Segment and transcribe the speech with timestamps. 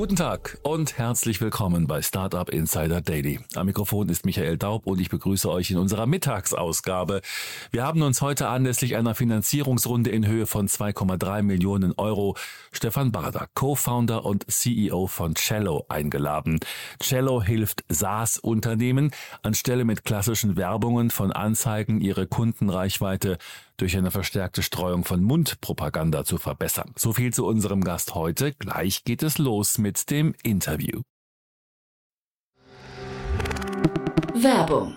[0.00, 3.38] Guten Tag und herzlich willkommen bei Startup Insider Daily.
[3.54, 7.20] Am Mikrofon ist Michael Daub und ich begrüße euch in unserer Mittagsausgabe.
[7.70, 12.34] Wir haben uns heute anlässlich einer Finanzierungsrunde in Höhe von 2,3 Millionen Euro
[12.72, 16.60] Stefan Barder, Co-Founder und CEO von Cello eingeladen.
[16.98, 19.10] Cello hilft SaaS-Unternehmen
[19.42, 23.36] anstelle mit klassischen Werbungen von Anzeigen ihre Kundenreichweite
[23.80, 26.92] durch eine verstärkte Streuung von Mundpropaganda zu verbessern.
[26.96, 28.52] So viel zu unserem Gast heute.
[28.52, 31.02] Gleich geht es los mit dem Interview.
[34.34, 34.96] Werbung.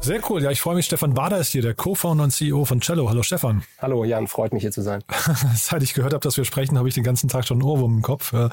[0.00, 0.42] Sehr cool.
[0.42, 0.86] Ja, ich freue mich.
[0.86, 3.08] Stefan Bader ist hier, der Co-Founder und CEO von Cello.
[3.08, 3.62] Hallo Stefan.
[3.78, 5.02] Hallo Jan, freut mich hier zu sein.
[5.56, 7.96] Seit ich gehört habe, dass wir sprechen, habe ich den ganzen Tag schon einen Ohrwurm
[7.96, 8.32] im Kopf.
[8.32, 8.48] Äh,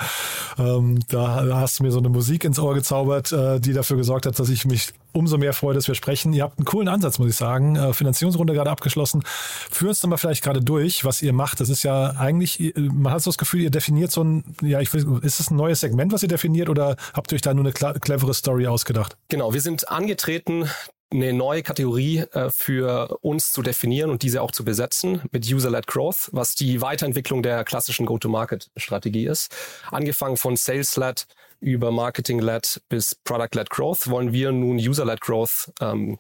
[0.58, 4.25] ähm, da hast du mir so eine Musik ins Ohr gezaubert, äh, die dafür gesorgt
[4.25, 6.33] hat, dass ich mich umso mehr freue, dass wir sprechen.
[6.33, 7.75] Ihr habt einen coolen Ansatz, muss ich sagen.
[7.75, 9.23] Äh, Finanzierungsrunde gerade abgeschlossen.
[9.69, 11.59] Führ uns doch mal vielleicht gerade durch, was ihr macht.
[11.59, 14.91] Das ist ja eigentlich, man hat so das Gefühl, ihr definiert so ein, ja, ich
[14.94, 17.66] will, ist es ein neues Segment, was ihr definiert oder habt ihr euch da nur
[17.66, 19.17] eine clevere Story ausgedacht?
[19.28, 20.67] Genau, wir sind angetreten,
[21.13, 25.88] eine neue Kategorie äh, für uns zu definieren und diese auch zu besetzen mit User-led
[25.88, 29.56] Growth, was die Weiterentwicklung der klassischen Go-to-Market-Strategie ist.
[29.91, 31.28] Angefangen von Sales-led
[31.59, 36.19] über Marketing-led bis Product-led Growth wollen wir nun User-led Growth ähm,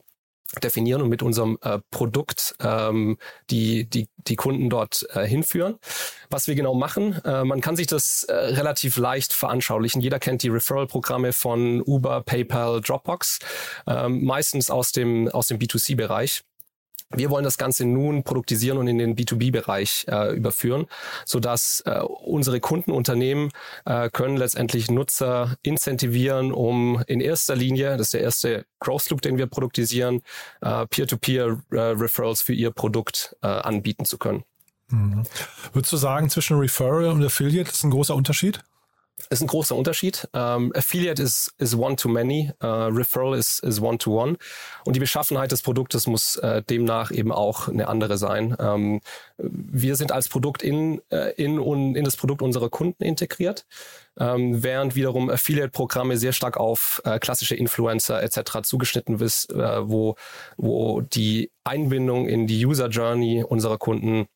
[0.61, 3.17] definieren und mit unserem äh, Produkt ähm,
[3.49, 5.77] die, die, die Kunden dort äh, hinführen.
[6.29, 10.01] Was wir genau machen, äh, man kann sich das äh, relativ leicht veranschaulichen.
[10.01, 13.39] Jeder kennt die Referral-Programme von Uber, PayPal, Dropbox,
[13.87, 16.43] ähm, meistens aus dem, aus dem B2C-Bereich.
[17.15, 20.85] Wir wollen das Ganze nun produktisieren und in den B2B-Bereich äh, überführen,
[21.25, 23.51] sodass äh, unsere Kundenunternehmen
[23.85, 29.21] äh, können letztendlich Nutzer incentivieren, um in erster Linie, das ist der erste Growth Loop,
[29.21, 30.21] den wir produktisieren,
[30.61, 34.43] äh, Peer-to-Peer-Referrals äh, für ihr Produkt äh, anbieten zu können.
[34.89, 35.23] Mhm.
[35.71, 38.63] Würdest du sagen, zwischen Referral und Affiliate ist ein großer Unterschied?
[39.29, 40.27] Ist ein großer Unterschied.
[40.33, 44.37] Um, Affiliate ist is one to many, uh, Referral ist is one to one.
[44.85, 48.55] Und die Beschaffenheit des Produktes muss uh, demnach eben auch eine andere sein.
[48.55, 49.01] Um,
[49.37, 53.65] wir sind als Produkt in, uh, in, in das Produkt unserer Kunden integriert,
[54.15, 58.63] um, während wiederum Affiliate-Programme sehr stark auf uh, klassische Influencer etc.
[58.63, 60.15] zugeschnitten ist, uh, wo,
[60.57, 64.27] wo die Einbindung in die User Journey unserer Kunden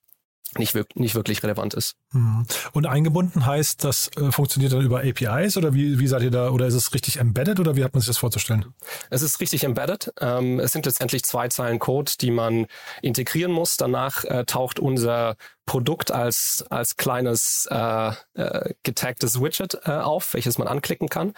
[0.58, 1.96] nicht, nicht wirklich relevant ist.
[2.12, 2.46] Mhm.
[2.74, 6.50] Und eingebunden heißt, das äh, funktioniert dann über APIs oder wie, wie seid ihr da,
[6.50, 8.66] oder ist es richtig embedded oder wie hat man sich das vorzustellen?
[9.09, 10.13] Es ist richtig embedded.
[10.19, 12.68] Ähm, es sind letztendlich zwei Zeilen Code, die man
[13.02, 13.78] integrieren muss.
[13.78, 15.35] Danach äh, taucht unser
[15.67, 21.33] Produkt als, als kleines äh, äh, getagtes Widget äh, auf, welches man anklicken kann.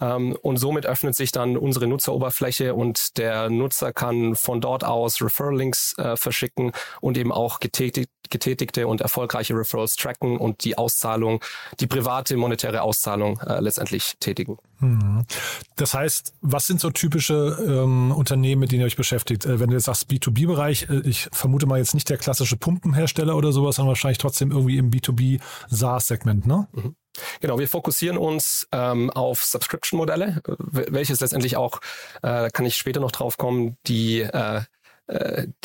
[0.00, 5.22] Ähm, und somit öffnet sich dann unsere Nutzeroberfläche und der Nutzer kann von dort aus
[5.22, 11.44] Referral-Links äh, verschicken und eben auch getätigt, getätigte und erfolgreiche Referrals tracken und die Auszahlung,
[11.78, 14.56] die private monetäre Auszahlung äh, letztendlich tätigen.
[14.80, 15.24] Mhm.
[15.76, 19.46] Das heißt, was sind so typische ähm, Unternehmen, mit denen ihr euch beschäftigt?
[19.46, 23.36] Äh, wenn du jetzt sagst B2B-Bereich, äh, ich vermute mal jetzt nicht der klassische Pumpenhersteller
[23.36, 26.68] oder sowas, sondern wahrscheinlich trotzdem irgendwie im B2B-SaaS-Segment, ne?
[26.72, 26.96] Mhm.
[27.40, 31.80] Genau, wir fokussieren uns ähm, auf Subscription-Modelle, welches letztendlich auch,
[32.22, 34.62] äh, kann ich später noch drauf kommen, die äh, äh,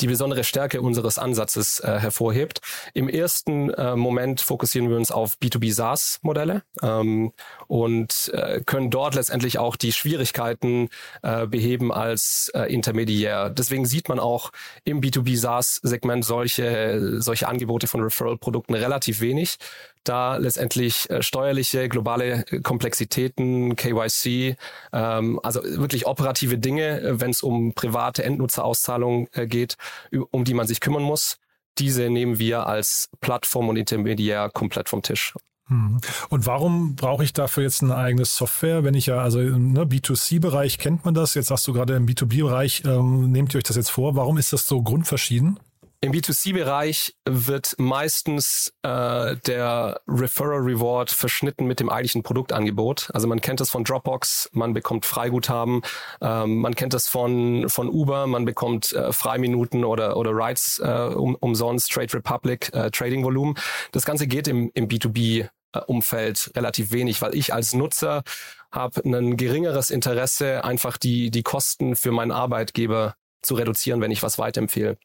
[0.00, 2.60] die besondere Stärke unseres Ansatzes äh, hervorhebt.
[2.92, 7.32] Im ersten äh, Moment fokussieren wir uns auf B2B SaaS-Modelle ähm,
[7.66, 10.88] und äh, können dort letztendlich auch die Schwierigkeiten
[11.22, 13.50] äh, beheben als äh, Intermediär.
[13.50, 14.50] Deswegen sieht man auch
[14.84, 19.56] im B2B SaaS-Segment solche, solche Angebote von Referral-Produkten relativ wenig.
[20.04, 24.56] Da letztendlich äh, steuerliche, globale äh, Komplexitäten, KYC,
[24.92, 29.76] ähm, also wirklich operative Dinge, äh, wenn es um private Endnutzerauszahlungen geht,
[30.30, 31.38] um die man sich kümmern muss.
[31.78, 35.34] Diese nehmen wir als Plattform und Intermediär komplett vom Tisch.
[35.68, 36.00] Hm.
[36.28, 39.84] Und warum brauche ich dafür jetzt eine eigene Software, wenn ich ja, also im ne,
[39.84, 43.76] B2C-Bereich kennt man das, jetzt sagst du gerade im B2B-Bereich, ähm, nehmt ihr euch das
[43.76, 45.60] jetzt vor, warum ist das so grundverschieden?
[46.02, 53.10] Im B2C-Bereich wird meistens äh, der Referral Reward verschnitten mit dem eigentlichen Produktangebot.
[53.12, 55.82] Also man kennt das von Dropbox, man bekommt Freiguthaben,
[56.22, 61.12] ähm, man kennt das von, von Uber, man bekommt äh, Freiminuten oder, oder Rides äh,
[61.14, 63.56] um, umsonst, Trade Republic, äh, Trading Volumen.
[63.92, 65.50] Das Ganze geht im, im B2B
[65.86, 68.22] Umfeld relativ wenig, weil ich als Nutzer
[68.72, 74.22] habe ein geringeres Interesse, einfach die, die Kosten für meinen Arbeitgeber zu reduzieren, wenn ich
[74.22, 74.96] was weiterempfehle.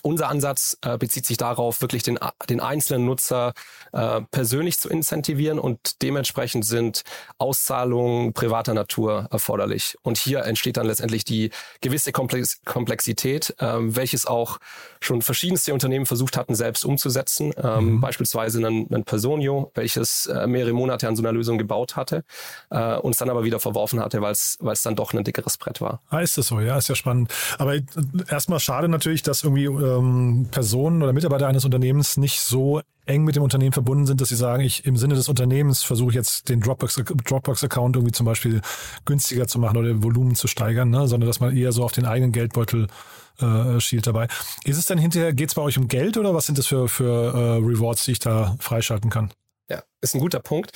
[0.00, 2.18] Unser Ansatz äh, bezieht sich darauf, wirklich den,
[2.48, 3.52] den einzelnen Nutzer
[3.92, 7.02] äh, persönlich zu incentivieren und dementsprechend sind
[7.36, 9.98] Auszahlungen privater Natur erforderlich.
[10.02, 11.50] Und hier entsteht dann letztendlich die
[11.82, 14.58] gewisse Komplex Komplexität, äh, welches auch
[15.00, 17.52] schon verschiedenste Unternehmen versucht hatten, selbst umzusetzen.
[17.56, 18.00] Ähm, mhm.
[18.00, 22.24] Beispielsweise ein, ein Personio, welches äh, mehrere Monate an so einer Lösung gebaut hatte,
[22.70, 26.00] äh, uns dann aber wieder verworfen hatte, weil es dann doch ein dickeres Brett war.
[26.08, 27.32] Ah, ist das so, ja, ist ja spannend.
[27.58, 27.82] Aber äh,
[28.28, 33.36] erstmal schade natürlich, dass irgendwie ähm, Personen oder Mitarbeiter eines Unternehmens nicht so eng mit
[33.36, 36.60] dem Unternehmen verbunden sind, dass sie sagen, ich im Sinne des Unternehmens versuche jetzt den
[36.60, 38.60] Dropbox-Account Dropbox irgendwie zum Beispiel
[39.04, 41.08] günstiger zu machen oder Volumen zu steigern, ne?
[41.08, 42.86] sondern dass man eher so auf den eigenen Geldbeutel
[43.40, 44.28] äh, schielt dabei.
[44.64, 46.88] Ist es denn hinterher, geht es bei euch um Geld oder was sind das für,
[46.88, 49.32] für äh, Rewards, die ich da freischalten kann?
[49.68, 50.72] Ja, ist ein guter Punkt.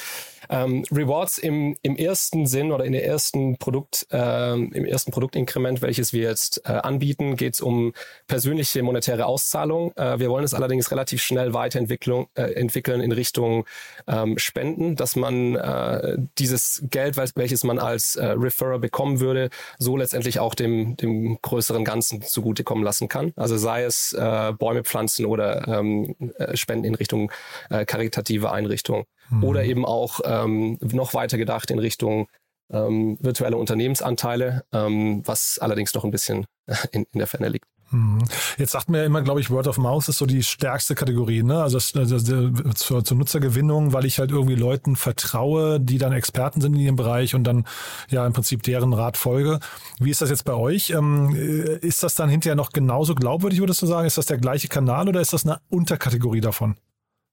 [0.48, 5.82] Ähm, Rewards im, im ersten Sinn oder in der ersten Produkt, ähm, im ersten Produktinkrement,
[5.82, 7.92] welches wir jetzt äh, anbieten, geht es um
[8.26, 9.92] persönliche monetäre Auszahlung.
[9.96, 13.66] Äh, wir wollen es allerdings relativ schnell weiterentwickeln äh, entwickeln in Richtung
[14.06, 19.96] ähm, Spenden, dass man äh, dieses Geld, welches man als äh, Referrer bekommen würde, so
[19.96, 23.32] letztendlich auch dem, dem größeren Ganzen zugutekommen lassen kann.
[23.36, 27.30] Also sei es äh, Bäume pflanzen oder ähm, äh, Spenden in Richtung
[27.70, 29.04] äh, karitative Einrichtungen.
[29.30, 29.44] Mhm.
[29.44, 32.28] Oder eben auch ähm, noch weiter gedacht in Richtung
[32.70, 36.46] ähm, virtuelle Unternehmensanteile, ähm, was allerdings noch ein bisschen
[36.92, 37.66] in, in der Ferne liegt.
[37.90, 38.24] Mhm.
[38.58, 41.44] Jetzt sagt mir ja immer, glaube ich, Word of Mouth ist so die stärkste Kategorie,
[41.44, 41.62] ne?
[41.62, 46.60] Also, das, also zur, zur, Nutzergewinnung, weil ich halt irgendwie Leuten vertraue, die dann Experten
[46.60, 47.64] sind in ihrem Bereich und dann
[48.08, 49.60] ja im Prinzip deren Rat folge.
[50.00, 50.90] Wie ist das jetzt bei euch?
[50.90, 54.06] Ähm, äh, ist das dann hinterher noch genauso glaubwürdig, würdest du sagen?
[54.06, 56.74] Ist das der gleiche Kanal oder ist das eine Unterkategorie davon?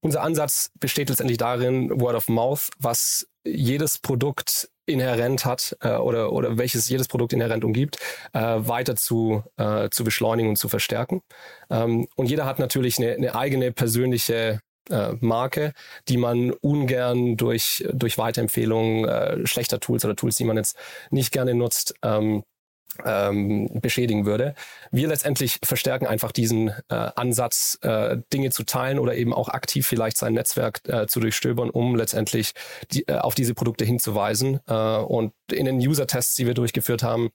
[0.03, 6.33] Unser Ansatz besteht letztendlich darin, Word of Mouth, was jedes Produkt inhärent hat äh, oder,
[6.33, 7.97] oder welches jedes Produkt inhärent umgibt,
[8.33, 11.21] äh, weiter zu, äh, zu beschleunigen und zu verstärken.
[11.69, 14.59] Ähm, und jeder hat natürlich eine, eine eigene persönliche
[14.89, 15.71] äh, Marke,
[16.09, 20.77] die man ungern durch, durch Weiterempfehlungen äh, schlechter Tools oder Tools, die man jetzt
[21.11, 22.43] nicht gerne nutzt, ähm,
[23.05, 24.55] ähm, beschädigen würde.
[24.91, 29.87] Wir letztendlich verstärken einfach diesen äh, Ansatz, äh, Dinge zu teilen oder eben auch aktiv
[29.87, 32.53] vielleicht sein Netzwerk äh, zu durchstöbern, um letztendlich
[32.91, 34.59] die, äh, auf diese Produkte hinzuweisen.
[34.67, 37.29] Äh, und in den User-Tests, die wir durchgeführt haben,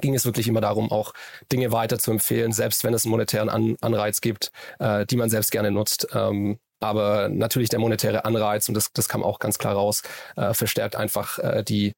[0.00, 1.12] ging es wirklich immer darum, auch
[1.52, 5.30] Dinge weiter zu empfehlen, selbst wenn es einen monetären An Anreiz gibt, äh, die man
[5.30, 6.08] selbst gerne nutzt.
[6.14, 10.02] Ähm, aber natürlich der monetäre Anreiz, und das, das kam auch ganz klar raus,
[10.36, 11.92] äh, verstärkt einfach äh, die,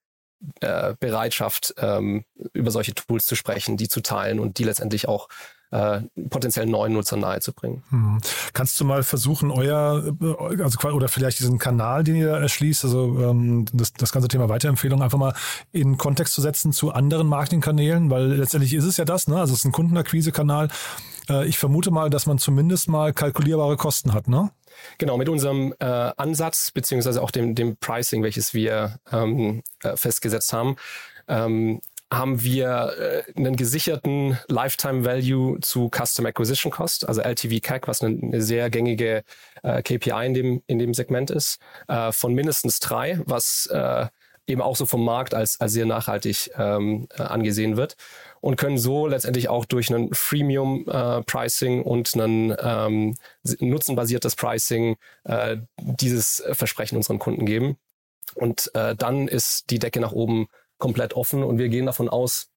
[0.60, 5.28] äh, Bereitschaft, ähm, über solche Tools zu sprechen, die zu teilen und die letztendlich auch
[5.70, 7.82] äh, potenziellen neuen Nutzern nahezubringen.
[7.90, 8.20] Hm.
[8.54, 13.18] Kannst du mal versuchen, euer, äh, also oder vielleicht diesen Kanal, den ihr erschließt, also
[13.20, 15.34] ähm, das, das ganze Thema Weiterempfehlung einfach mal
[15.72, 19.38] in Kontext zu setzen zu anderen Marketingkanälen, weil letztendlich ist es ja das, ne?
[19.38, 20.68] Also es ist ein Kundenakquisekanal.
[21.28, 24.50] Äh, ich vermute mal, dass man zumindest mal kalkulierbare Kosten hat, ne?
[24.98, 30.52] Genau, mit unserem äh, Ansatz beziehungsweise auch dem, dem Pricing, welches wir ähm, äh, festgesetzt
[30.52, 30.76] haben,
[31.28, 31.80] ähm,
[32.12, 38.02] haben wir äh, einen gesicherten Lifetime Value zu Custom Acquisition Cost, also LTV CAC, was
[38.02, 39.24] eine, eine sehr gängige
[39.62, 44.06] äh, KPI in dem, in dem Segment ist, äh, von mindestens drei, was äh,
[44.48, 47.96] eben auch so vom Markt als, als sehr nachhaltig ähm, äh, angesehen wird
[48.40, 53.14] und können so letztendlich auch durch ein Freemium-Pricing äh, und ein ähm,
[53.60, 57.76] nutzenbasiertes Pricing äh, dieses Versprechen unseren Kunden geben.
[58.34, 62.47] Und äh, dann ist die Decke nach oben komplett offen und wir gehen davon aus,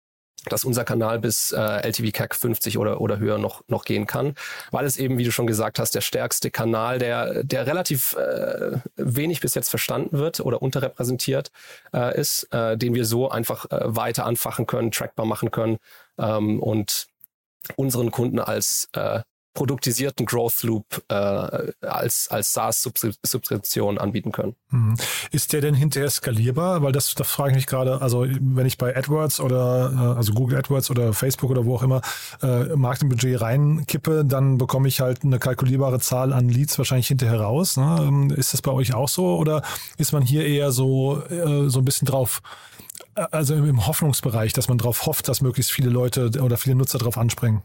[0.50, 4.36] dass unser Kanal bis äh, LTV CAC 50 oder, oder höher noch, noch gehen kann,
[4.72, 8.78] weil es eben, wie du schon gesagt hast, der stärkste Kanal, der, der relativ äh,
[8.96, 11.52] wenig bis jetzt verstanden wird oder unterrepräsentiert
[11.94, 15.78] äh, ist, äh, den wir so einfach äh, weiter anfachen können, trackbar machen können
[16.18, 17.08] ähm, und
[17.76, 19.22] unseren Kunden als äh,
[19.54, 24.56] produktisierten Growth Loop äh, als, als SaaS-Subskription anbieten können.
[24.70, 24.96] Mhm.
[25.32, 26.82] Ist der denn hinterher skalierbar?
[26.82, 30.34] Weil das, das frage ich mich gerade, also wenn ich bei AdWords oder äh, also
[30.34, 32.02] Google AdWords oder Facebook oder wo auch immer
[32.42, 37.78] äh, Marketingbudget reinkippe, dann bekomme ich halt eine kalkulierbare Zahl an Leads wahrscheinlich hinterher raus.
[37.78, 37.98] Ne?
[38.02, 39.64] Ähm, ist das bei euch auch so oder
[39.98, 42.42] ist man hier eher so, äh, so ein bisschen drauf
[43.16, 47.00] äh, also im Hoffnungsbereich, dass man darauf hofft, dass möglichst viele Leute oder viele Nutzer
[47.00, 47.64] darauf anspringen?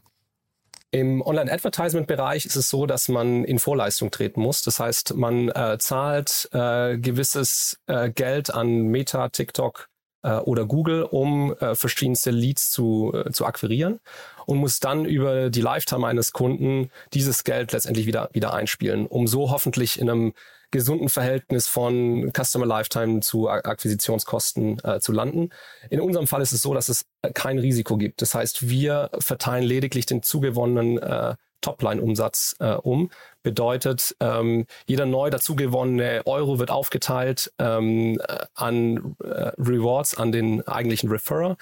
[0.97, 4.63] Im Online-Advertisement-Bereich ist es so, dass man in Vorleistung treten muss.
[4.63, 9.91] Das heißt, man äh, zahlt äh, gewisses äh, Geld an Meta, TikTok
[10.23, 14.01] äh, oder Google, um äh, verschiedenste Leads zu, äh, zu akquirieren
[14.47, 19.27] und muss dann über die Lifetime eines Kunden dieses Geld letztendlich wieder, wieder einspielen, um
[19.27, 20.33] so hoffentlich in einem
[20.71, 25.51] gesunden Verhältnis von Customer Lifetime zu Akquisitionskosten äh, zu landen.
[25.91, 28.23] In unserem Fall ist es so, dass es äh, kein Risiko gibt.
[28.23, 33.11] Das heißt, wir verteilen lediglich den zugewonnenen äh, Topline-Umsatz äh, um.
[33.43, 40.67] Bedeutet, ähm, jeder neu dazugewonnene Euro wird aufgeteilt ähm, äh, an äh, Rewards, an den
[40.67, 41.57] eigentlichen Referrer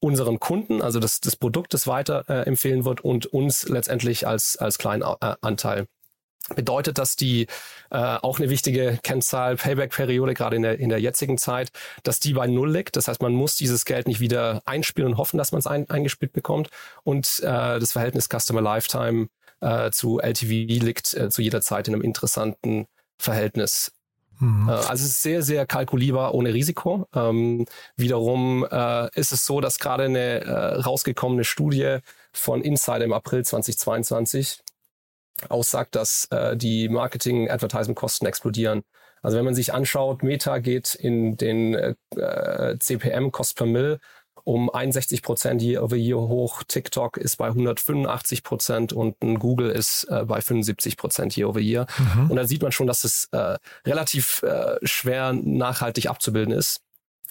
[0.00, 4.56] unseren Kunden, also das, das Produkt, das weiter äh, empfehlen wird und uns letztendlich als,
[4.56, 5.88] als kleinen Anteil
[6.54, 7.46] bedeutet dass die
[7.90, 11.70] äh, auch eine wichtige Kennzahl Payback-Periode gerade in der in der jetzigen Zeit,
[12.02, 12.96] dass die bei null liegt.
[12.96, 15.88] Das heißt, man muss dieses Geld nicht wieder einspielen und hoffen, dass man es ein,
[15.90, 16.68] eingespielt bekommt.
[17.04, 19.28] Und äh, das Verhältnis Customer Lifetime
[19.60, 20.50] äh, zu LTV
[20.84, 22.86] liegt äh, zu jeder Zeit in einem interessanten
[23.18, 23.92] Verhältnis.
[24.38, 24.68] Mhm.
[24.68, 27.06] Äh, also es ist sehr, sehr kalkulierbar ohne Risiko.
[27.14, 31.98] Ähm, wiederum äh, ist es so, dass gerade eine äh, rausgekommene Studie
[32.32, 34.60] von Insider im April 2022
[35.48, 38.82] aussagt, dass äh, die Marketing-Advertising-Kosten explodieren.
[39.22, 43.98] Also wenn man sich anschaut, Meta geht in den äh, CPM, Cost per Mill,
[44.44, 46.62] um 61 Prozent year over year hoch.
[46.66, 51.86] TikTok ist bei 185 Prozent und Google ist äh, bei 75 Prozent year over year.
[51.98, 52.30] Mhm.
[52.30, 56.80] Und da sieht man schon, dass es äh, relativ äh, schwer nachhaltig abzubilden ist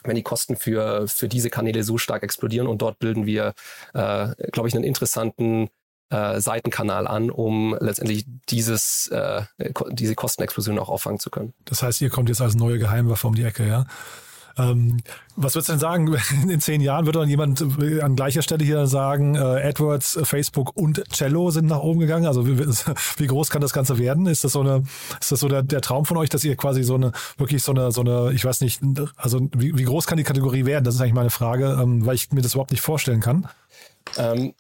[0.03, 2.67] wenn die Kosten für, für diese Kanäle so stark explodieren.
[2.67, 3.53] Und dort bilden wir,
[3.95, 5.69] äh, glaube ich, einen interessanten
[6.09, 9.43] äh, Seitenkanal an, um letztendlich dieses, äh,
[9.91, 11.53] diese Kostenexplosion auch auffangen zu können.
[11.65, 13.85] Das heißt, ihr kommt jetzt als neue Geheimwaffe um die Ecke, ja?
[14.57, 14.97] Ähm,
[15.35, 16.15] was würdest du denn sagen,
[16.49, 20.75] in zehn Jahren wird dann jemand äh, an gleicher Stelle hier sagen, äh, AdWords, Facebook
[20.75, 22.25] und Cello sind nach oben gegangen?
[22.25, 22.57] Also wie,
[23.17, 24.25] wie, groß kann das Ganze werden?
[24.25, 24.83] Ist das so eine,
[25.19, 27.71] ist das so der, der, Traum von euch, dass ihr quasi so eine, wirklich so
[27.71, 28.81] eine, so eine, ich weiß nicht,
[29.15, 30.83] also wie, wie groß kann die Kategorie werden?
[30.83, 33.47] Das ist eigentlich meine Frage, ähm, weil ich mir das überhaupt nicht vorstellen kann.
[34.17, 34.53] Ähm,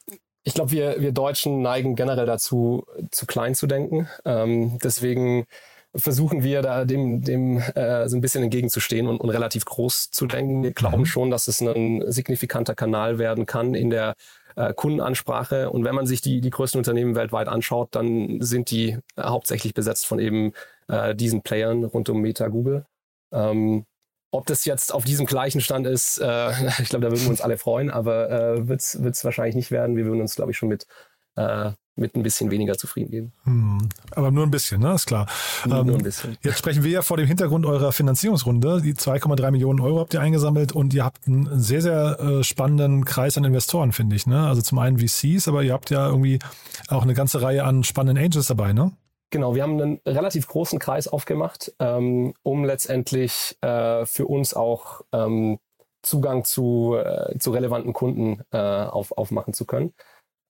[0.47, 4.07] ich glaube, wir, wir Deutschen neigen generell dazu, zu klein zu denken.
[4.23, 5.45] Ähm, deswegen
[5.93, 10.25] versuchen wir da dem, dem äh, so ein bisschen entgegenzustehen und, und relativ groß zu
[10.25, 10.63] denken.
[10.63, 11.05] Wir glauben mhm.
[11.05, 14.15] schon, dass es ein signifikanter Kanal werden kann in der
[14.55, 15.69] äh, Kundenansprache.
[15.69, 20.07] Und wenn man sich die, die größten Unternehmen weltweit anschaut, dann sind die hauptsächlich besetzt
[20.07, 20.53] von eben
[20.87, 22.85] äh, diesen Playern rund um Meta, Google.
[23.33, 23.85] Ähm,
[24.31, 27.41] ob das jetzt auf diesem gleichen Stand ist, äh, ich glaube, da würden wir uns
[27.41, 29.95] alle freuen, aber äh, wird es wahrscheinlich nicht werden.
[29.95, 30.87] Wir würden uns, glaube ich, schon mit,
[31.35, 33.33] äh, mit ein bisschen weniger zufrieden geben.
[33.43, 34.93] Hm, aber nur ein bisschen, ne?
[34.93, 35.27] Ist klar.
[35.65, 36.37] Nur, ähm, nur ein bisschen.
[36.43, 38.81] Jetzt sprechen wir ja vor dem Hintergrund eurer Finanzierungsrunde.
[38.81, 43.05] Die 2,3 Millionen Euro habt ihr eingesammelt und ihr habt einen sehr, sehr äh, spannenden
[43.05, 44.27] Kreis an Investoren, finde ich.
[44.27, 44.47] Ne?
[44.47, 46.39] Also zum einen VCs, aber ihr habt ja irgendwie
[46.87, 48.91] auch eine ganze Reihe an spannenden Angels dabei, ne?
[49.29, 55.01] Genau, wir haben einen relativ großen Kreis aufgemacht, ähm, um letztendlich äh, für uns auch
[55.11, 55.59] ähm,
[56.01, 59.93] Zugang zu, äh, zu relevanten Kunden äh, auf, aufmachen zu können.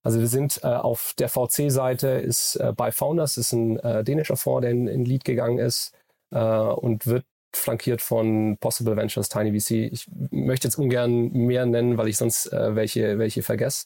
[0.03, 4.38] Also wir sind äh, auf der VC-Seite ist äh, bei Founders, ist ein äh, dänischer
[4.38, 5.93] Fonds, der in, in Lead gegangen ist
[6.29, 7.24] und wird
[7.55, 9.89] flankiert von Possible Ventures, Tiny VC.
[9.93, 13.86] Ich möchte jetzt ungern mehr nennen, weil ich sonst welche, welche vergesse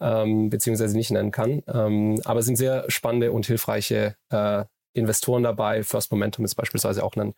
[0.00, 1.62] ähm, beziehungsweise nicht nennen kann.
[1.66, 4.64] Ähm, aber es sind sehr spannende und hilfreiche äh,
[4.94, 5.82] Investoren dabei.
[5.82, 7.34] First Momentum ist beispielsweise auch ein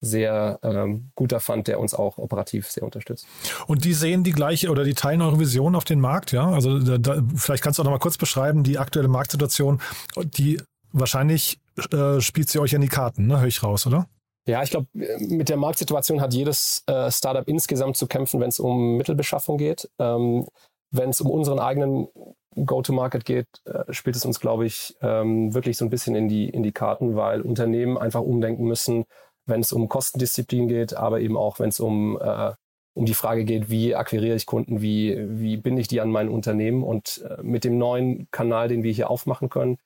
[0.00, 3.26] sehr ähm, guter Fund, der uns auch operativ sehr unterstützt.
[3.66, 6.50] Und die sehen die gleiche oder die teilen eure Vision auf den Markt, ja?
[6.50, 9.80] Also da, da, vielleicht kannst du auch noch mal kurz beschreiben, die aktuelle Marktsituation,
[10.16, 10.60] die
[10.92, 11.60] wahrscheinlich
[11.92, 13.40] äh, spielt sie euch in die Karten, ne?
[13.40, 14.06] Höre ich raus, oder?
[14.46, 18.60] Ja, ich glaube, mit der Marktsituation hat jedes äh, Startup insgesamt zu kämpfen, wenn es
[18.60, 19.90] um Mittelbeschaffung geht.
[19.98, 20.46] Ähm,
[20.90, 22.08] wenn es um unseren eigenen
[22.54, 26.48] Go-to-Market geht, äh, spielt es uns, glaube ich, ähm, wirklich so ein bisschen in die,
[26.48, 29.04] in die Karten, weil Unternehmen einfach umdenken müssen,
[29.44, 32.52] wenn es um Kostendisziplin geht, aber eben auch, wenn es um, äh,
[32.94, 36.28] um die Frage geht, wie akquiriere ich Kunden, wie, wie binde ich die an mein
[36.28, 36.82] Unternehmen.
[36.82, 39.78] Und äh, mit dem neuen Kanal, den wir hier aufmachen können,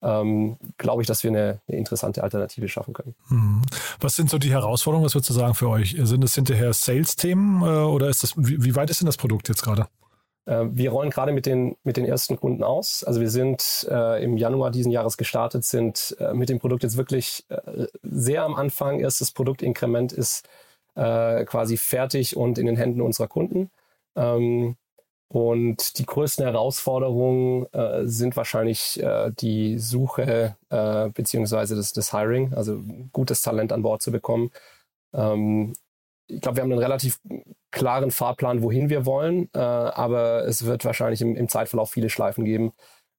[0.00, 3.14] ähm, glaube ich, dass wir eine, eine, interessante Alternative schaffen können.
[3.28, 3.62] Mhm.
[4.00, 5.96] Was sind so die Herausforderungen, was würdest du sagen für euch?
[5.98, 9.48] Sind es hinterher Sales-Themen äh, oder ist das, wie, wie weit ist denn das Produkt
[9.48, 9.86] jetzt gerade?
[10.46, 13.04] Äh, wir rollen gerade mit den, mit den ersten Kunden aus.
[13.04, 16.96] Also wir sind äh, im Januar diesen Jahres gestartet, sind äh, mit dem Produkt jetzt
[16.96, 19.00] wirklich äh, sehr am Anfang.
[19.00, 20.48] Erstes Produktinkrement ist
[20.94, 23.70] äh, quasi fertig und in den Händen unserer Kunden.
[24.16, 24.76] Ähm,
[25.28, 29.02] und die größten Herausforderungen äh, sind wahrscheinlich
[29.40, 30.56] die Suche
[31.14, 32.82] beziehungsweise das, das Hiring, also
[33.12, 34.50] gutes Talent an Bord zu bekommen.
[35.14, 35.72] Ähm,
[36.26, 37.20] ich glaube, wir haben einen relativ
[37.70, 42.44] klaren Fahrplan, wohin wir wollen, äh, aber es wird wahrscheinlich im, im, Zeitverlauf viele Schleifen
[42.44, 42.72] geben,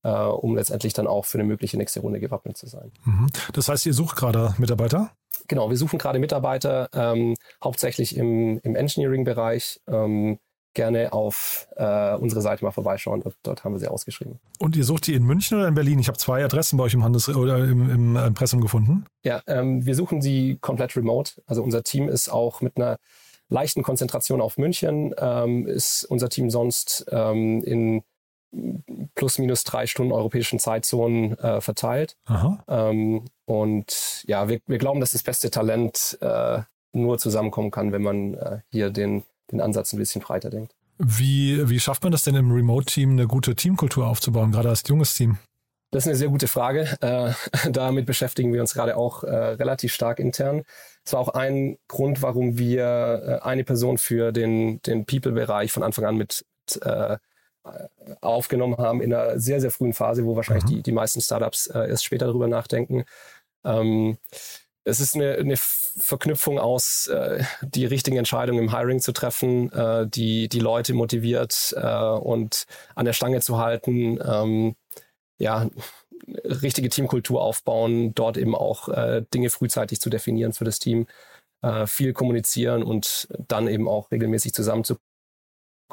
[0.04, 2.92] äh, um letztendlich dann auch für eine mögliche nächste Runde gewappnet zu sein.
[3.06, 3.28] Mhm.
[3.54, 5.12] Das heißt, ihr sucht gerade Mitarbeiter?
[5.48, 9.82] Genau, wir suchen gerade Mitarbeiter, ähm, hauptsächlich im, im Engineering-Bereich.
[9.88, 10.40] Ähm,
[10.74, 13.22] gerne auf äh, unsere Seite mal vorbeischauen.
[13.22, 14.40] Dort, dort, haben wir sie ausgeschrieben.
[14.60, 16.00] Und ihr sucht die in München oder in Berlin?
[16.00, 19.06] Ich habe zwei Adressen bei euch im Handels oder im, im Impressum gefunden.
[19.24, 21.42] Ja, ähm, wir suchen sie komplett remote.
[21.46, 22.98] Also unser Team ist auch mit einer
[23.50, 25.14] leichten Konzentration auf München.
[25.18, 28.04] Ähm, ist unser Team sonst ähm, in
[29.16, 32.18] plus minus drei Stunden europäischen Zeitzonen äh, verteilt.
[32.68, 36.62] Ähm, und ja, wir, wir, glauben, dass das beste Talent äh,
[36.94, 40.74] nur zusammenkommen kann, wenn man äh, hier den den Ansatz ein bisschen breiter denkt.
[40.98, 45.16] Wie, wie schafft man das denn im Remote-Team, eine gute Teamkultur aufzubauen, gerade als junges
[45.16, 45.38] Team?
[45.92, 46.98] Das ist eine sehr gute Frage.
[47.02, 47.34] Äh,
[47.72, 50.64] damit beschäftigen wir uns gerade auch äh, relativ stark intern.
[51.06, 55.84] Es war auch ein Grund, warum wir äh, eine Person für den, den People-Bereich von
[55.84, 56.46] Anfang an mit
[56.82, 57.18] äh,
[58.20, 60.70] aufgenommen haben in einer sehr, sehr frühen Phase, wo wahrscheinlich mhm.
[60.70, 63.06] die, die meisten Startups äh, erst später darüber nachdenken.
[63.64, 64.18] Ähm,
[64.86, 70.08] es ist eine, eine Verknüpfung aus, äh, die richtigen Entscheidungen im Hiring zu treffen, äh,
[70.08, 74.76] die, die Leute motiviert äh, und an der Stange zu halten, ähm,
[75.38, 75.70] ja,
[76.46, 81.08] richtige Teamkultur aufbauen, dort eben auch äh, Dinge frühzeitig zu definieren für das Team,
[81.62, 85.13] äh, viel kommunizieren und dann eben auch regelmäßig zusammenzukommen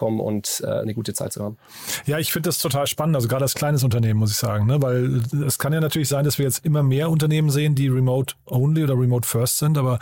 [0.00, 1.59] kommen und äh, eine gute Zeit zu haben.
[2.07, 4.80] Ja, ich finde das total spannend, also gerade als kleines Unternehmen, muss ich sagen, ne?
[4.80, 8.35] weil es kann ja natürlich sein, dass wir jetzt immer mehr Unternehmen sehen, die remote
[8.47, 9.99] only oder remote first sind, aber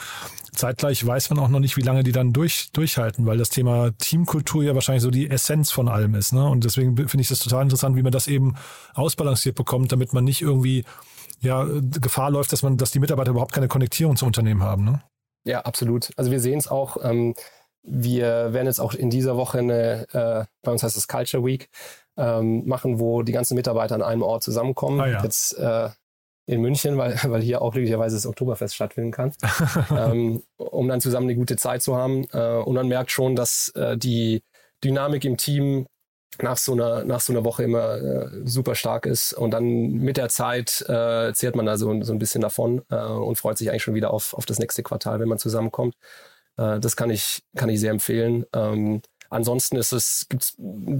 [0.52, 3.90] zeitgleich weiß man auch noch nicht, wie lange die dann durch, durchhalten, weil das Thema
[3.98, 6.32] Teamkultur ja wahrscheinlich so die Essenz von allem ist.
[6.32, 6.48] Ne?
[6.48, 8.54] Und deswegen finde ich das total interessant, wie man das eben
[8.94, 10.84] ausbalanciert bekommt, damit man nicht irgendwie
[11.40, 11.66] ja,
[12.00, 14.84] Gefahr läuft, dass man, dass die Mitarbeiter überhaupt keine Konnektierung zum Unternehmen haben.
[14.84, 15.02] Ne?
[15.44, 16.10] Ja, absolut.
[16.16, 16.98] Also wir sehen es auch.
[17.02, 17.34] Ähm,
[17.82, 21.68] wir werden jetzt auch in dieser Woche eine, äh, bei uns heißt es Culture Week,
[22.16, 25.00] ähm, machen, wo die ganzen Mitarbeiter an einem Ort zusammenkommen.
[25.00, 25.22] Ah, ja.
[25.22, 25.88] Jetzt äh,
[26.46, 29.32] in München, weil, weil hier auch glücklicherweise das Oktoberfest stattfinden kann,
[29.90, 32.26] ähm, um dann zusammen eine gute Zeit zu haben.
[32.32, 34.42] Äh, und man merkt schon, dass äh, die
[34.82, 35.86] Dynamik im Team
[36.40, 39.32] nach so einer, nach so einer Woche immer äh, super stark ist.
[39.32, 42.96] Und dann mit der Zeit äh, zehrt man da so, so ein bisschen davon äh,
[42.96, 45.94] und freut sich eigentlich schon wieder auf, auf das nächste Quartal, wenn man zusammenkommt.
[46.58, 48.44] Äh, das kann ich, kann ich sehr empfehlen.
[48.52, 50.56] Ähm, ansonsten ist es, gibt es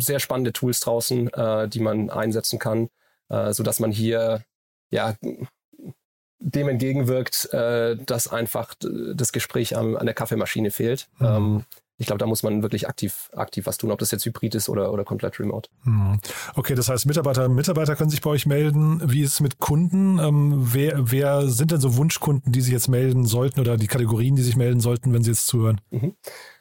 [0.07, 2.89] sehr spannende Tools draußen, äh, die man einsetzen kann,
[3.29, 4.45] äh, sodass man hier
[4.91, 5.15] ja
[6.41, 11.09] dem entgegenwirkt, äh, dass einfach das Gespräch am, an der Kaffeemaschine fehlt.
[11.19, 11.27] Mhm.
[11.27, 11.65] Ähm,
[11.99, 14.69] ich glaube, da muss man wirklich aktiv, aktiv was tun, ob das jetzt hybrid ist
[14.69, 15.69] oder, oder komplett remote.
[15.83, 16.21] Hm.
[16.55, 19.03] Okay, das heißt, Mitarbeiter, Mitarbeiter können sich bei euch melden.
[19.05, 20.21] Wie ist es mit Kunden?
[20.21, 24.37] Ähm, wer, wer sind denn so Wunschkunden, die sich jetzt melden sollten oder die Kategorien,
[24.37, 25.81] die sich melden sollten, wenn sie jetzt zuhören?
[25.91, 26.15] Mhm.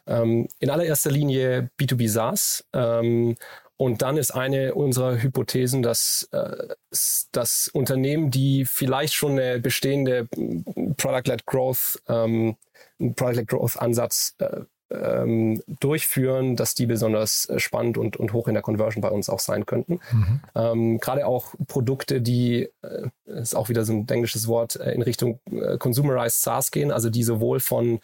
[0.08, 2.66] Ähm, in allererster Linie B2B SaaS.
[2.74, 3.36] Ähm,
[3.76, 6.76] und dann ist eine unserer Hypothesen, dass, äh,
[7.32, 10.28] dass Unternehmen, die vielleicht schon eine bestehende
[10.98, 12.58] Product-led Growth, ähm,
[12.98, 18.54] Product-led Growth Ansatz äh, ähm, durchführen, dass die besonders äh, spannend und, und hoch in
[18.54, 20.00] der Conversion bei uns auch sein könnten.
[20.12, 20.40] Mhm.
[20.56, 25.02] Ähm, Gerade auch Produkte, die, äh, ist auch wieder so ein englisches Wort, äh, in
[25.02, 28.00] Richtung äh, Consumerized SaaS gehen, also die sowohl von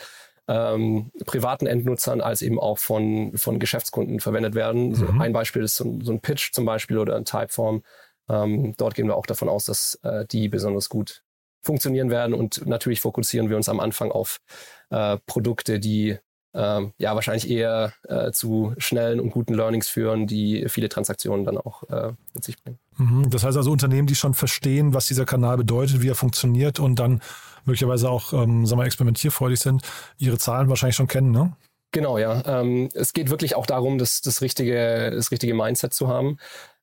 [0.48, 4.90] ähm, privaten Endnutzern als eben auch von, von Geschäftskunden verwendet werden.
[4.90, 4.96] Mhm.
[4.96, 7.84] So ein Beispiel ist so, so, ein Pitch zum Beispiel oder ein Typeform.
[8.30, 11.24] Ähm, dort gehen wir auch davon aus, dass äh, die besonders gut
[11.62, 14.42] funktionieren werden und natürlich fokussieren wir uns am Anfang auf
[14.90, 16.18] äh, Produkte, die
[16.54, 21.58] ähm, ja wahrscheinlich eher äh, zu schnellen und guten Learnings führen, die viele Transaktionen dann
[21.58, 22.80] auch äh, mit sich bringen.
[22.98, 23.30] Mhm.
[23.30, 27.00] Das heißt also Unternehmen, die schon verstehen, was dieser Kanal bedeutet, wie er funktioniert und
[27.00, 27.22] dann
[27.66, 29.82] möglicherweise auch, ähm, sagen wir, experimentierfreudig sind,
[30.18, 31.56] ihre Zahlen wahrscheinlich schon kennen, ne?
[31.92, 32.42] Genau, ja.
[32.46, 36.38] Ähm, es geht wirklich auch darum, das, das, richtige, das richtige Mindset zu haben.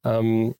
[0.04, 0.54] Ähm,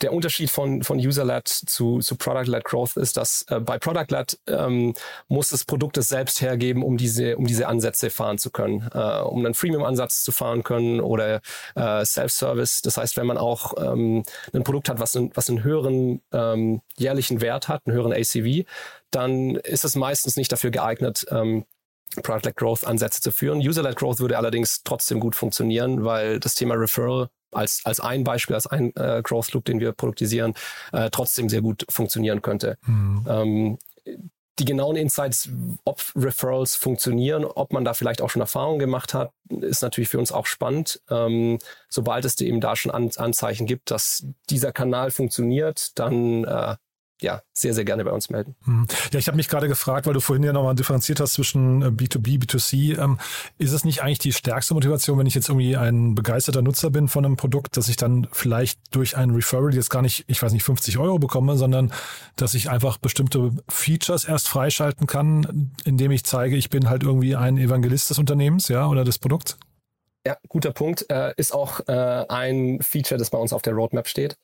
[0.00, 4.94] der Unterschied von, von User-led zu, zu Product-led Growth ist, dass äh, bei Product-led ähm,
[5.28, 9.20] muss das Produkt es selbst hergeben, um diese, um diese Ansätze fahren zu können, äh,
[9.20, 11.40] um einen Freemium-Ansatz zu fahren können oder
[11.74, 12.82] äh, Self-Service.
[12.82, 16.82] Das heißt, wenn man auch ähm, ein Produkt hat, was, ein, was einen höheren ähm,
[16.96, 18.66] jährlichen Wert hat, einen höheren ACV,
[19.10, 21.64] dann ist es meistens nicht dafür geeignet, ähm,
[22.22, 23.58] Product-led Growth-Ansätze zu führen.
[23.58, 28.54] User-led Growth würde allerdings trotzdem gut funktionieren, weil das Thema Referral als, als ein Beispiel,
[28.54, 30.54] als ein äh, Growth Loop, den wir produktisieren,
[30.92, 32.78] äh, trotzdem sehr gut funktionieren könnte.
[32.86, 33.26] Mhm.
[33.28, 33.78] Ähm,
[34.58, 35.48] die genauen Insights,
[35.84, 40.18] ob Referrals funktionieren, ob man da vielleicht auch schon Erfahrungen gemacht hat, ist natürlich für
[40.18, 41.00] uns auch spannend.
[41.10, 46.76] Ähm, sobald es eben da schon An Anzeichen gibt, dass dieser Kanal funktioniert, dann äh,
[47.22, 48.54] ja, sehr, sehr gerne bei uns melden.
[48.64, 48.86] Hm.
[49.12, 52.34] Ja, ich habe mich gerade gefragt, weil du vorhin ja nochmal differenziert hast zwischen B2B,
[52.34, 52.98] äh, B2C.
[53.02, 53.18] Ähm,
[53.58, 57.08] ist es nicht eigentlich die stärkste Motivation, wenn ich jetzt irgendwie ein begeisterter Nutzer bin
[57.08, 60.52] von einem Produkt, dass ich dann vielleicht durch ein Referral jetzt gar nicht, ich weiß
[60.52, 61.92] nicht, 50 Euro bekomme, sondern
[62.36, 67.36] dass ich einfach bestimmte Features erst freischalten kann, indem ich zeige, ich bin halt irgendwie
[67.36, 69.58] ein Evangelist des Unternehmens, ja, oder des Produkts?
[70.24, 71.10] Ja, guter Punkt.
[71.10, 71.92] Äh, ist auch äh,
[72.28, 74.36] ein Feature, das bei uns auf der Roadmap steht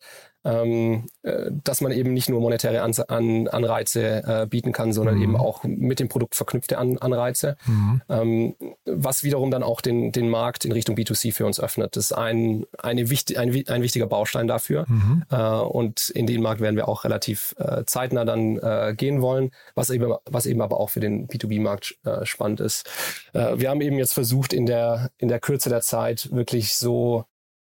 [0.42, 5.22] dass man eben nicht nur monetäre An An Anreize äh, bieten kann, sondern mhm.
[5.22, 8.02] eben auch mit dem Produkt verknüpfte An Anreize, mhm.
[8.08, 11.96] ähm, was wiederum dann auch den, den Markt in Richtung B2C für uns öffnet.
[11.96, 15.24] Das ist ein, eine wichtig, ein, ein wichtiger Baustein dafür mhm.
[15.30, 19.50] äh, und in den Markt werden wir auch relativ äh, zeitnah dann äh, gehen wollen,
[19.74, 22.88] was eben, was eben aber auch für den B2B-Markt äh, spannend ist.
[23.32, 27.24] wir haben eben jetzt versucht, in der, in der Kürze der Zeit wirklich so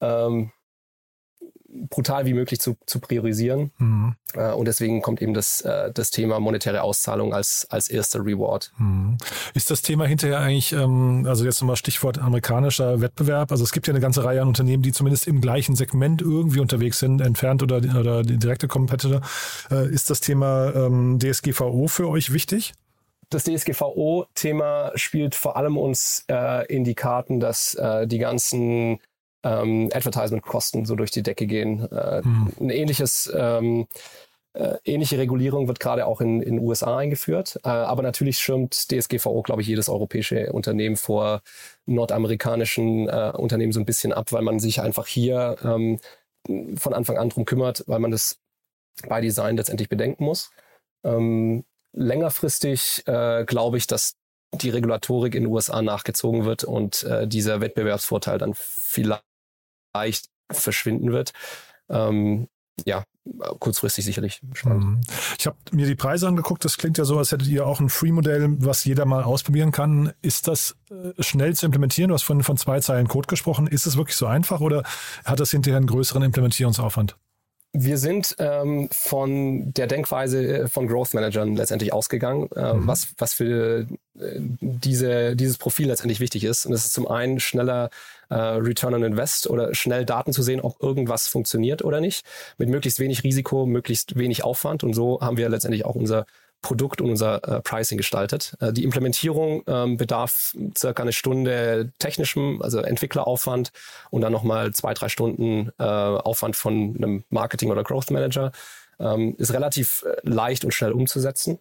[0.01, 0.53] ähm,
[1.89, 3.71] brutal wie möglich zu, zu priorisieren.
[3.79, 4.15] Mhm.
[4.35, 8.73] Äh, und deswegen kommt eben das, äh, das Thema monetäre Auszahlung als, als erster Reward.
[8.79, 9.19] Mhm.
[9.55, 13.87] Ist das Thema hinterher eigentlich, ähm, also jetzt nochmal Stichwort amerikanischer Wettbewerb, also es gibt
[13.87, 17.63] ja eine ganze Reihe an Unternehmen, die zumindest im gleichen Segment irgendwie unterwegs sind, entfernt
[17.63, 19.21] oder, oder die direkte Competitor.
[19.71, 22.75] Äh, ist das Thema ähm, DSGVO für euch wichtig?
[23.31, 28.99] das DSGVO-Thema spielt vor allem uns äh, in die Karten, dass äh, die ganzen
[29.43, 31.91] ähm, Advertisement-Kosten so durch die Decke gehen.
[31.91, 32.53] Äh, hm.
[32.61, 33.87] Ein ähnliches ähm,
[34.53, 37.61] äh, ähnliche Regulierung wird gerade auch in den USA eingeführt.
[37.65, 41.43] Äh, aber natürlich schirmt DSGVO, glaube ich, jedes europäische Unternehmen vor
[41.87, 46.01] nordamerikanischen äh, Unternehmen so ein bisschen ab, weil man sich einfach hier ähm,
[46.77, 48.41] von Anfang an drum kümmert, weil man das
[49.07, 50.51] bei Design letztendlich bedenken muss.
[51.05, 54.15] Ähm, längerfristig äh, glaube ich, dass
[54.53, 59.23] die Regulatorik in den USA nachgezogen wird und dieser Wettbewerbsvorteil dann vielleicht
[59.95, 61.33] leicht verschwinden wird.
[61.89, 62.49] Ähm,
[62.87, 63.05] ja,
[63.59, 64.85] kurzfristig sicherlich spannend.
[64.85, 65.01] Mhm.
[65.39, 66.65] Ich habe mir die Preise angeguckt.
[66.65, 70.13] Das klingt ja so, als hättet ihr auch ein Free-Modell, was jeder mal ausprobieren kann.
[70.23, 72.09] Ist das äh, schnell zu implementieren?
[72.09, 73.67] Du hast von, von zwei Zeilen Code gesprochen.
[73.67, 74.83] Ist es wirklich so einfach oder
[75.25, 77.17] hat das hinterher einen größeren Implementierungsaufwand?
[77.73, 82.87] Wir sind ähm, von der Denkweise äh, von Growth Managern letztendlich ausgegangen, äh, mhm.
[82.89, 83.87] was, was für
[84.19, 86.67] äh, diese, dieses Profil letztendlich wichtig ist.
[86.67, 87.91] Und das ist zum einen schneller
[88.31, 92.25] äh, Return on Invest oder schnell Daten zu sehen, ob irgendwas funktioniert oder nicht,
[92.59, 94.85] mit möglichst wenig Risiko, möglichst wenig Aufwand.
[94.85, 96.27] Und so haben wir letztendlich auch unser
[96.63, 98.55] Produkt und unser äh, Pricing gestaltet.
[98.61, 103.73] Äh, die Implementierung ähm, bedarf circa eine Stunde technischem, also Entwickleraufwand
[104.11, 108.53] und dann nochmal zwei, drei Stunden äh, Aufwand von einem Marketing- oder Growth Manager.
[108.99, 111.59] Ähm, ist relativ äh, leicht und schnell umzusetzen.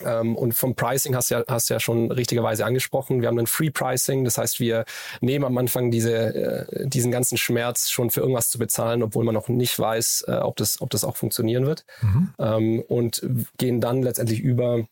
[0.00, 3.20] Ähm, und vom Pricing hast du ja, hast ja schon richtigerweise angesprochen.
[3.20, 4.84] Wir haben ein Free Pricing, das heißt, wir
[5.20, 9.34] nehmen am Anfang diese, äh, diesen ganzen Schmerz schon für irgendwas zu bezahlen, obwohl man
[9.34, 11.84] noch nicht weiß, äh, ob, das, ob das auch funktionieren wird.
[12.00, 12.34] Mhm.
[12.38, 13.26] Ähm, und
[13.58, 14.86] gehen dann letztendlich über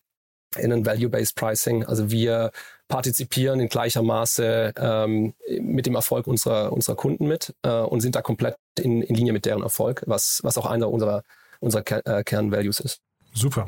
[0.57, 1.85] in ein Value-Based Pricing.
[1.85, 2.51] Also wir
[2.89, 8.17] partizipieren in gleicher Maße ähm, mit dem Erfolg unserer, unserer Kunden mit äh, und sind
[8.17, 11.23] da komplett in, in Linie mit deren Erfolg, was, was auch einer unserer,
[11.61, 13.01] unserer Kern-Values ist.
[13.33, 13.67] Super.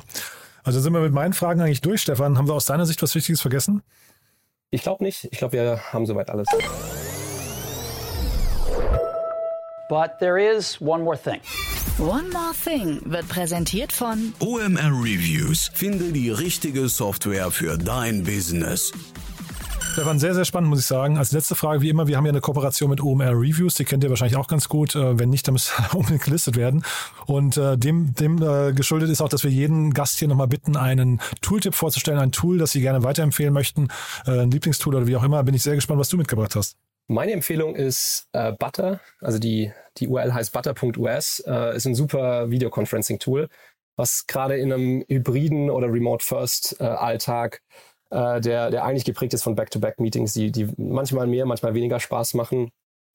[0.65, 2.39] Also sind wir mit meinen Fragen eigentlich durch, Stefan.
[2.39, 3.83] Haben wir aus deiner Sicht was Wichtiges vergessen?
[4.71, 5.25] Ich glaube nicht.
[5.31, 6.47] Ich glaube, wir haben soweit alles.
[9.89, 11.41] But there is one more thing.
[11.99, 15.71] One More Thing wird präsentiert von OMR Reviews.
[15.75, 18.93] Finde die richtige Software für dein Business.
[19.93, 21.19] Stefan, sehr, sehr spannend, muss ich sagen.
[21.19, 24.03] Als letzte Frage, wie immer, wir haben ja eine Kooperation mit OMR Reviews, die kennt
[24.03, 24.97] ihr wahrscheinlich auch ganz gut.
[24.97, 26.83] Äh, wenn nicht, dann muss unbedingt gelistet werden.
[27.27, 30.79] Und äh, dem, dem äh, geschuldet ist auch, dass wir jeden Gast hier nochmal bitten,
[30.79, 33.89] einen Tooltip vorzustellen, ein Tool, das Sie gerne weiterempfehlen möchten,
[34.25, 35.43] ein Lieblingstool oder wie auch immer.
[35.45, 36.79] Bin ich sehr gespannt, was du mitgebracht hast.
[37.09, 42.51] Meine Empfehlung ist äh, Butter, also die, die URL heißt butter.us, äh, ist ein super
[42.51, 43.51] Videoconferencing-Tool,
[43.97, 49.55] was gerade in einem hybriden oder Remote-First-Alltag äh, äh, der, der eigentlich geprägt ist von
[49.55, 52.71] Back-to-Back-Meetings, die, die manchmal mehr, manchmal weniger Spaß machen,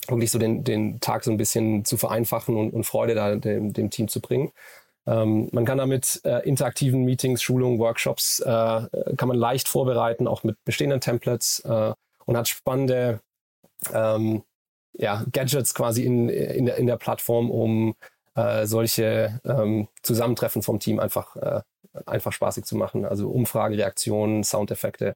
[0.07, 3.73] wirklich so den, den Tag so ein bisschen zu vereinfachen und, und Freude da dem,
[3.73, 4.51] dem Team zu bringen.
[5.05, 8.45] Ähm, man kann damit äh, interaktiven Meetings, Schulungen, Workshops, äh,
[9.15, 11.93] kann man leicht vorbereiten, auch mit bestehenden Templates äh,
[12.25, 13.21] und hat spannende
[13.93, 14.43] ähm,
[14.93, 17.95] ja, Gadgets quasi in, in, der, in der Plattform, um
[18.35, 21.61] äh, solche ähm, Zusammentreffen vom Team einfach, äh,
[22.05, 23.05] einfach spaßig zu machen.
[23.05, 25.15] Also Umfragen, Reaktionen, Soundeffekte.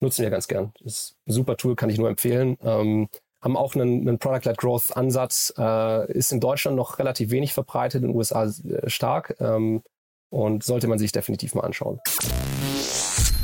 [0.00, 0.72] nutzen wir ganz gern.
[0.82, 2.56] Das ist ein super Tool, kann ich nur empfehlen.
[2.62, 3.08] Ähm,
[3.42, 8.08] haben auch einen, einen Product-led Growth-Ansatz, äh, ist in Deutschland noch relativ wenig verbreitet, in
[8.08, 9.82] den USA äh, stark ähm,
[10.30, 12.00] und sollte man sich definitiv mal anschauen.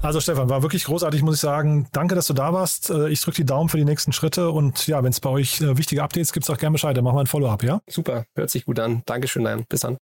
[0.00, 1.88] Also Stefan, war wirklich großartig, muss ich sagen.
[1.92, 2.88] Danke, dass du da warst.
[2.88, 5.60] Äh, ich drücke die Daumen für die nächsten Schritte und ja, wenn es bei euch
[5.60, 6.96] äh, wichtige Updates gibt, auch gerne Bescheid.
[6.96, 7.82] Dann machen wir ein Follow-up, ja?
[7.86, 9.02] Super, hört sich gut an.
[9.04, 9.66] Dankeschön, Dan.
[9.68, 9.98] Bis dann.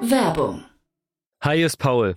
[0.00, 0.64] Werbung.
[1.42, 2.16] Hi, ist Paul,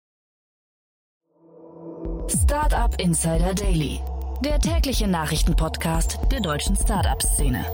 [2.27, 3.99] Startup Insider Daily,
[4.43, 7.65] der tägliche Nachrichtenpodcast der deutschen Startup-Szene.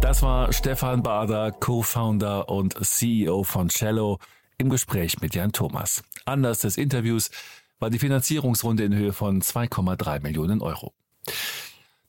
[0.00, 4.18] Das war Stefan Bader, Co-Founder und CEO von Cello,
[4.58, 6.02] im Gespräch mit Jan Thomas.
[6.24, 7.30] Anlass des Interviews
[7.78, 10.92] war die Finanzierungsrunde in Höhe von 2,3 Millionen Euro.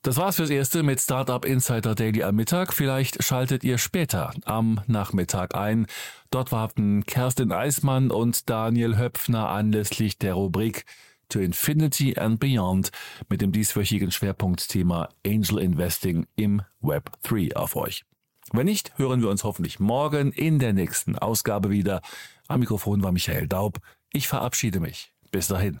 [0.08, 2.72] Das war's fürs Erste mit Startup Insider Daily am Mittag.
[2.72, 5.86] Vielleicht schaltet ihr später am Nachmittag ein.
[6.30, 10.86] Dort warten Kerstin Eismann und Daniel Höpfner anlässlich der Rubrik
[11.28, 12.90] to Infinity and Beyond
[13.28, 18.06] mit dem dieswöchigen Schwerpunktthema Angel Investing im Web 3 auf euch.
[18.50, 22.00] Wenn nicht, hören wir uns hoffentlich morgen in der nächsten Ausgabe wieder.
[22.46, 23.78] Am Mikrofon war Michael Daub.
[24.10, 25.12] Ich verabschiede mich.
[25.30, 25.80] Bis dahin.